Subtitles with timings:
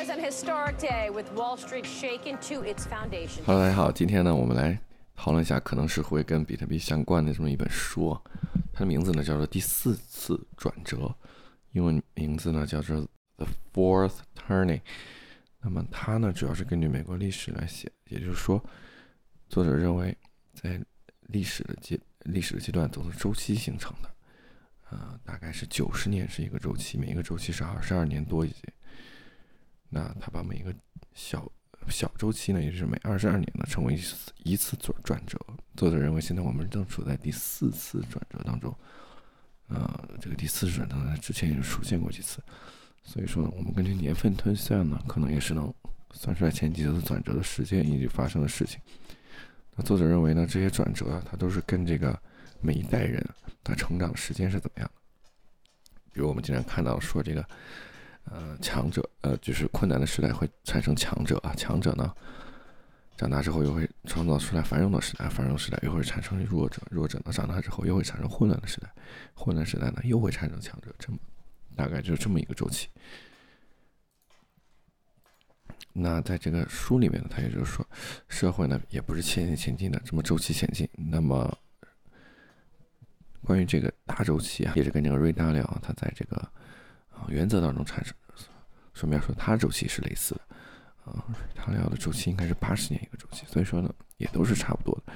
[0.00, 0.20] is an
[3.44, 4.78] Hello，大家好，今天呢，我们来
[5.16, 8.16] 讨论一下可能是会跟比特币相关的这么一本书，
[8.72, 10.96] 它的名字呢叫做《第四次转折》，
[11.72, 12.96] 英文名字呢叫做
[13.38, 14.78] 《The Fourth Turning》。
[15.60, 18.64] 那么它呢主要是根据美国历史来写，也就是说，
[19.48, 20.16] 作者认为
[20.54, 20.80] 在
[21.22, 24.14] 历史的阶历史的阶段都是周期形成的，
[24.90, 28.72] 呃，大概是九十年是一个周期，每一个周期是二十二年多一些。
[29.90, 30.74] 那他把每一个
[31.14, 31.50] 小
[31.88, 35.38] 小周期呢，也就是每二十二年呢，称为一次一次转转折。
[35.76, 38.76] 作者认为，现在我们正处在第四次转折当中。
[39.68, 42.42] 呃，这个第四次转折呢，之前也出现过几次，
[43.02, 45.72] 所以说呢，我们根据年份推算呢，可能也是能
[46.12, 48.80] 算出来前几次转折的时间以及发生的事情。
[49.74, 52.18] 那作者认为呢，这些转折啊，它都是跟这个
[52.60, 53.26] 每一代人
[53.64, 55.30] 他成长的时间是怎么样的。
[56.12, 57.42] 比如我们经常看到说这个。
[58.30, 62.14] 呃，强者，呃，就是困难的时代会产生强者啊，强者呢，
[63.16, 68.92] 长大之后又会创造出来繁荣的时代，繁荣时代又会产生弱者，弱者呢，长大之后又会产生混乱的时代，
[69.34, 71.18] 混乱时代呢，又会产生强者，这么
[71.74, 72.88] 大概就是这么一个周期。
[75.92, 77.86] 那在这个书里面呢，他也就是说，
[78.28, 80.88] 社会呢也不是前前进的这么周期前进。
[80.92, 81.58] 那么，
[83.42, 86.48] 关于这个大周期啊，也是跟这个瑞达聊，他在这个。
[87.28, 88.14] 原则当中产生，
[88.94, 90.40] 顺便说它周期是类似的，
[91.10, 91.24] 啊，
[91.54, 95.12] 它聊的周期应该是八十年一个周期，所以说呢，也都是差不多的。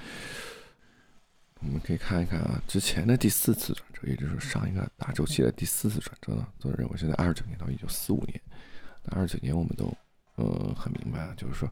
[1.61, 8.41] 我们可以看一看啊，之前的第四次转折，也就是上一个大周期的第四次转折呢，作者认为是在二十九年到一九四五年。
[9.05, 9.93] 那二十九年我们都
[10.35, 11.71] 呃很明白啊，就是说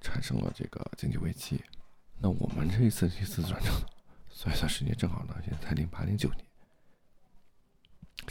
[0.00, 1.62] 产生了这个经济危机。
[2.18, 3.70] 那我们这一次第四次转折，
[4.30, 6.44] 算一算时间正好呢，现在零八零九年。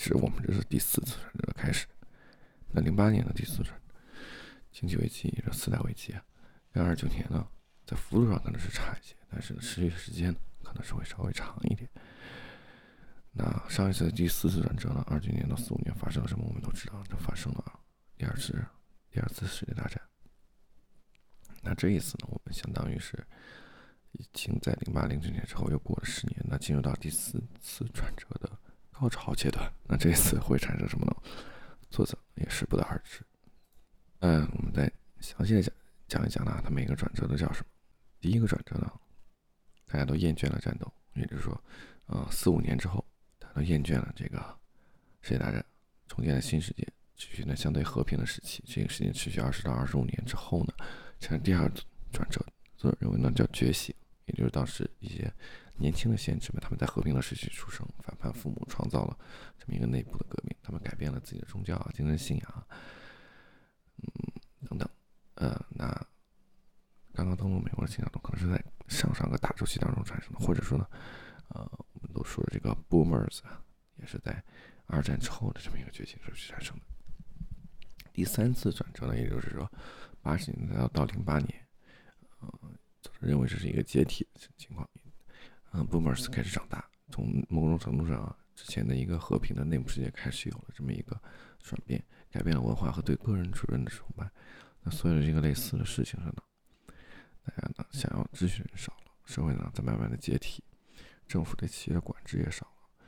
[0.07, 1.85] 是我们这是第四次转折开始，
[2.71, 3.65] 那零八年的第四次，
[4.71, 6.23] 经济危机也是四大危机啊。
[6.71, 7.45] 跟二九年呢，
[7.85, 11.89] 在幅度上可能是差一些，但是持续时间可能是会稍微长一点。
[13.33, 16.45] 那上一次的第四次转折呢，二九年到四五年发生了什么？
[16.47, 17.79] 我们都知道，这发生了
[18.15, 18.53] 第二次
[19.11, 20.01] 第二次世界大战。
[21.61, 23.21] 那这一次呢，我们相当于是
[24.13, 28.56] 已经在零八零九年之后又过了十年，那进入到第四次转折的。
[28.99, 31.15] 高潮阶段，那这次会产生什么呢？
[31.91, 33.21] 作者也是不得而知。
[34.21, 35.71] 嗯，我们再详细的讲
[36.07, 37.65] 讲一讲呢，它每个转折都叫什么？
[38.19, 38.91] 第一个转折呢，
[39.85, 41.63] 大家都厌倦了战斗，也就是说，
[42.07, 43.05] 呃，四五年之后，
[43.37, 44.37] 大家都厌倦了这个
[45.21, 45.63] 世界大战，
[46.07, 48.63] 重建了新世界，持续呢相对和平的时期。
[48.65, 50.73] 这个时间持续二十到二十五年之后呢，
[51.19, 51.71] 产生第二
[52.11, 52.43] 转折，
[52.75, 53.93] 作者认为呢叫觉醒，
[54.25, 55.31] 也就是当时一些。
[55.77, 59.17] 年轻的先知们，他们在和平的时期出生，反叛父母，创造了
[59.57, 60.55] 这么一个内部的革命。
[60.63, 62.67] 他们改变了自己的宗教啊、精神信仰，
[63.97, 64.07] 嗯，
[64.67, 64.89] 等等。
[65.35, 65.85] 呃，那
[67.13, 70.87] 刚刚登陆美国的新教徒可能是在上上个大周期当中产生的，或者说呢，
[71.49, 71.61] 呃，
[71.93, 73.63] 我们都说的这个 Boomers 啊，
[73.97, 74.43] 也是在
[74.87, 76.81] 二战之后的这么一个觉醒时期产生的。
[78.11, 79.71] 第三次转折呢，也就是说
[80.23, 81.67] 八十年代到到零八年，
[82.39, 82.49] 呃，
[83.19, 84.89] 认为这是一个解体的情况。
[85.77, 91.15] 嗯，Boomers 开始长大，从某种程度上啊，之前的一个和平的内部世界开始有了这么一个
[91.61, 94.27] 转变，改变了文化和对个人主人的崇拜。
[94.81, 96.41] 那所有的这个类似的事情上呢，
[97.43, 100.63] 大家呢想要咨询人少了，社会呢在慢慢的解体，
[101.27, 103.05] 政府对企业的管制也少了。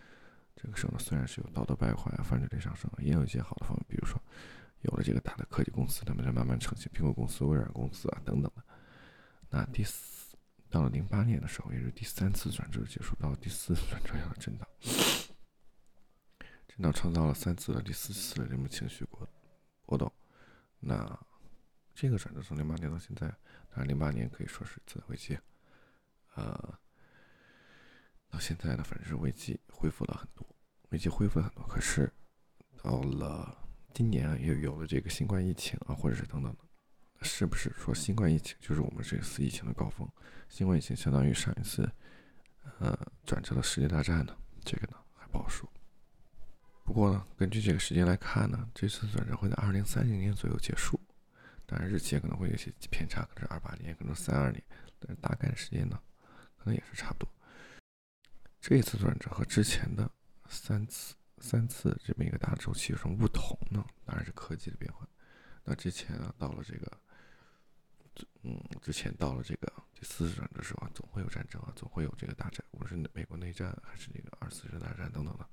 [0.55, 4.21] 这个时候呢，虽然是有道德败坏啊，犯罪率上升，也有一些好的方面，比如说
[4.81, 8.63] 有了这个大的科技公司，他们在慢慢成型，苹果公司、微软公司啊等等的。
[9.49, 10.19] 那第四。
[10.69, 14.67] 到了零八年的时候，也是第三次转折结束，到了第四次转折样的震荡，
[16.67, 19.27] 震荡创造了三次的第四次的这种情绪波
[19.85, 20.11] 波动。
[20.79, 21.19] 那
[21.95, 23.27] 这个转折从零八年到现在，
[23.69, 25.37] 当然零八年可以说是次贷危机，
[26.35, 26.79] 呃，
[28.29, 30.47] 到现在呢，反正是危机恢复了很多，
[30.89, 31.65] 危机恢复了很多。
[31.67, 32.13] 可是
[32.83, 36.68] 到了今年啊，又有了这个新冠疫情啊，或者是等等的。
[37.21, 40.07] 是不是说新冠疫情就是我们这次疫情的高峰？
[40.47, 41.89] 新冠疫情相当于上一次，
[42.79, 44.35] 呃，转折的世界大战呢？
[44.63, 45.69] 这个呢还不好说。
[46.83, 50.99] 不过呢，根据这个时间来看呢，这次转折会在二零三零年左右结束。
[51.65, 54.63] 当然日期可能会有些偏差，可能是二八年，可能三二年，
[54.99, 55.99] 但是大概的时间呢，
[56.57, 57.29] 可能也是差不多。
[58.59, 60.09] 这一次转折和之前的
[60.47, 63.85] 三次、三次这么一个大周期有什么不同呢？
[64.05, 65.07] 当然是科技的变化。
[65.63, 66.91] 那之前啊，到了这个。
[68.43, 75.47] 嗯，之前到了这个第四次转折的时候啊，总会有战争啊，总会有这个大战，无论是美国内战还是这个二次世界大战等等的。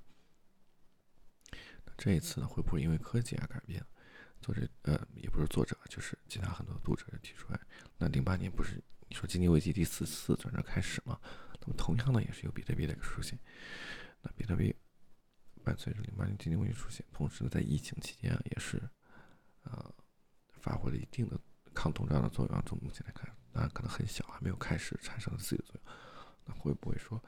[1.85, 3.85] 那这一次呢，会不会因为科技而改变？
[4.39, 7.59] 作者呃也不是作者，就是其他很多读者提出来。
[7.97, 11.19] 那零八年不是你说经济危机第四次转折开始吗？
[11.59, 13.37] 那么同样呢也是有比特币的一个出现。
[14.21, 14.75] 那比特币
[15.63, 18.79] 伴随着零八年经济危机出现，同时呢在疫情期间啊也是
[19.63, 19.91] 呃
[20.61, 21.39] 发挥了一定的
[21.77, 22.63] 抗通胀的作用。
[22.65, 25.93] 从目前来看，当然可能很小，还没有开始产生自己的作用。
[26.45, 27.21] 那会不会说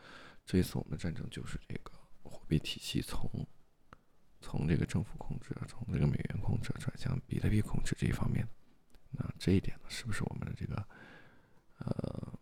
[0.46, 1.92] 这一次我们的战争就是这个
[2.24, 3.30] 货币体系从？
[4.42, 8.48] 从这个政府控制，从这个美元控制转向比特币控制这一方面，
[9.12, 10.88] 那这一点呢，是不是我们的这个，
[11.80, 12.40] 呃，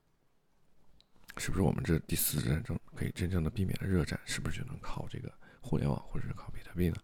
[1.37, 4.19] 是不是我们这第四次战争可以真正的避免了热战？
[4.25, 6.97] 是不是就能靠这个互联网或者是靠比特币呢？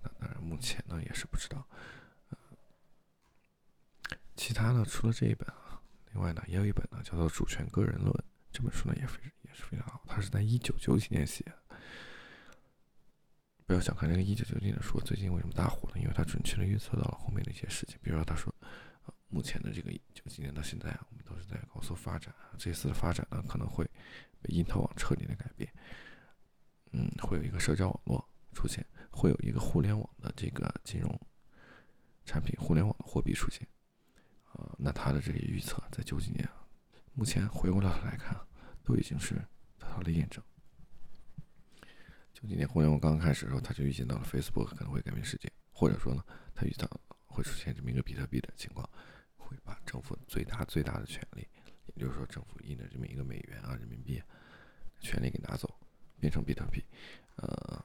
[0.00, 1.68] 那当然，目前呢也是不知道。
[4.40, 5.78] 其他呢，除了这一本啊，
[6.14, 8.10] 另外呢也有一本呢，叫做《主权个人论》
[8.50, 11.44] 这本书呢，也非也是非常好，它是在一九九几年写。
[11.44, 11.76] 的。
[13.66, 16.00] 不要小看这个一九九几年的书，最近为什么大火呢？
[16.00, 17.98] 因为它准确的预测到了后面的一些事情。
[18.02, 18.50] 比如说，他说，
[19.28, 22.34] 目前的这个九几年到现在啊，我们都是在高速发展。
[22.56, 23.84] 这次的发展呢，可能会
[24.40, 25.70] 被因特网彻底的改变。
[26.92, 31.20] 嗯，会有一个社交网络出现，会有一个互联网的这个金融
[32.24, 33.68] 产品、互联网的货币出现。
[34.52, 36.48] 啊，那他的这个预测在九几年，
[37.14, 38.36] 目前回过头来看，
[38.84, 39.34] 都已经是
[39.78, 40.42] 得到了验证。
[42.32, 46.24] 九几年互联网刚开始的时候，他就预见到了 Facebook 可能会改变世界，或者说呢，
[46.54, 46.88] 他预测
[47.26, 48.88] 会出现这么一个比特币的情况，
[49.36, 51.46] 会把政府最大最大的权利，
[51.86, 54.22] 也就是说政府印的这么一个美元啊、人民币
[55.00, 55.78] 权利给拿走，
[56.18, 56.82] 变成比特币。
[57.36, 57.84] 呃，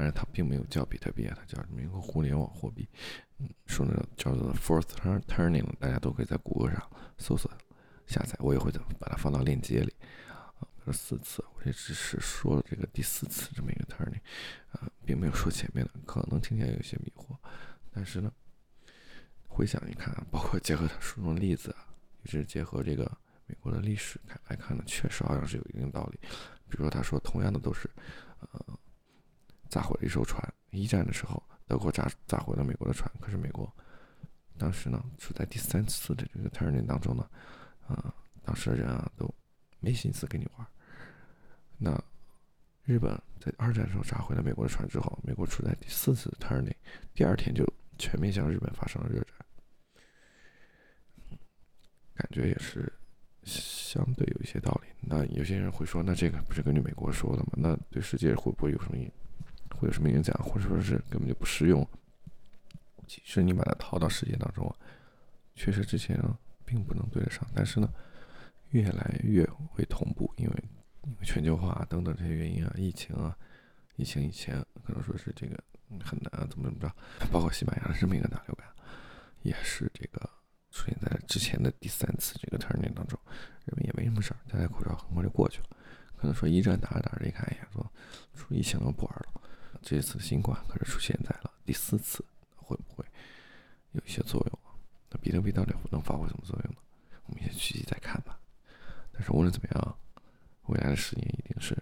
[0.00, 2.88] 当然它并没有叫比特币啊，他叫这么一个互联网货币。
[3.36, 4.86] 嗯，说呢叫做 Fourth
[5.28, 6.82] Turning，大家都可以在谷歌上
[7.18, 7.52] 搜索
[8.06, 9.94] 下载，我也会把它放到链接里。
[10.00, 10.56] 啊
[10.90, 14.22] 四次，我也只是说了这个第四次这么一个 turning，
[14.72, 17.36] 啊，并没有说前面的，可能听起来有些迷惑，
[17.92, 18.32] 但是呢，
[19.48, 21.86] 回想一看，包括结合他书中的例子啊，
[22.22, 23.04] 也是结合这个
[23.44, 26.18] 美国的历史看来看呢，确实好像是有一定道理。
[26.70, 27.88] 比如说他说，同样的都是，
[28.52, 28.78] 呃，
[29.70, 33.72] 炸毁了一艘船，一战的时候德国炸炸毁了美国的船，可是美国
[34.58, 37.26] 当时呢处在第三次的这个 turning 当中呢，
[37.86, 38.12] 啊，
[38.42, 39.32] 当时的人啊都
[39.78, 40.66] 没心思跟你玩。
[41.78, 41.98] 那
[42.84, 46.74] 日本在二战时候炸毁了美国的船之后，美国处在第四次 turning，
[47.14, 47.64] 第二天就
[47.98, 49.34] 全面向日本发生了热战，
[52.14, 52.92] 感觉也是
[53.44, 54.88] 相对有一些道理。
[55.00, 57.52] 那有些人会说，那这个不是根据美国说的吗？
[57.52, 58.98] 那对世界会不会有什么，
[59.80, 61.86] 会有什么影响，或者说是根本就不适用？
[63.06, 64.72] 其实你把它套到世界当中，
[65.54, 66.22] 确实之前
[66.64, 67.90] 并不能对得上，但是呢，
[68.70, 70.64] 越来越会同步，因为。
[71.04, 73.34] 因为全球化等等这些原因啊，疫情啊，
[73.96, 75.58] 疫情以前可能说是这个
[76.04, 76.94] 很难怎么怎么着，
[77.32, 78.68] 包括西班牙的这么一个大流感，
[79.40, 80.20] 也是这个
[80.70, 83.18] 出现在之前的第三次这个 turn 那当中，
[83.64, 85.68] 人们也没什么事儿，戴戴口罩很快就过去了。
[86.18, 87.90] 可能说一战打着打着一看，哎呀，说
[88.34, 89.40] 出疫情了不玩了。
[89.82, 92.24] 这次新冠可是出现在了第四次，
[92.56, 93.04] 会不会
[93.92, 94.58] 有一些作用？
[95.10, 96.80] 那比特币到底能发挥什么作用呢？
[97.26, 98.38] 我们先续集再看吧。
[99.12, 99.98] 但是无论怎么样，
[100.66, 101.76] 未来的十年一定是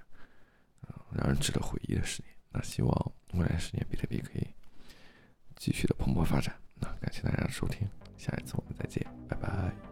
[1.12, 2.34] 让人值得回忆的十年。
[2.50, 4.46] 那希望未来十年比特币可以
[5.56, 6.54] 继续的蓬勃发展。
[6.74, 9.87] 那感谢大家的收听，下一次我们再见，拜拜。